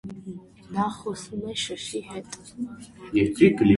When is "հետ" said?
2.09-3.63